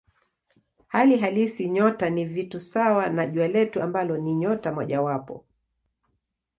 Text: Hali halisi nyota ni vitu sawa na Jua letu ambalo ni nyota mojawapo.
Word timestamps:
Hali 0.87 1.17
halisi 1.17 1.69
nyota 1.69 2.09
ni 2.09 2.25
vitu 2.25 2.59
sawa 2.59 3.09
na 3.09 3.25
Jua 3.25 3.47
letu 3.47 3.81
ambalo 3.81 4.17
ni 4.17 4.35
nyota 4.35 4.71
mojawapo. 4.71 5.45